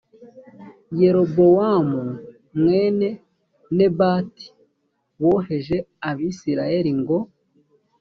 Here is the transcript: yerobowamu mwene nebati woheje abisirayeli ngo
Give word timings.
yerobowamu 0.99 2.03
mwene 2.59 3.09
nebati 3.75 4.47
woheje 5.21 5.77
abisirayeli 6.09 6.91
ngo 6.99 7.17